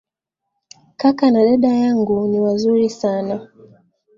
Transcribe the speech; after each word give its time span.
Kaka 1.01 1.27
na 1.31 1.43
dada 1.43 1.67
yangu 1.73 2.27
ni 2.27 2.39
wazuri 2.39 2.89
sana 2.89 3.47